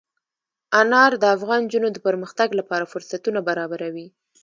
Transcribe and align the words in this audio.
انار 0.81 1.11
د 1.21 1.23
افغان 1.35 1.61
نجونو 1.65 1.87
د 1.91 1.97
پرمختګ 2.07 2.49
لپاره 2.59 2.89
فرصتونه 2.91 3.39
برابروي. 3.49 4.07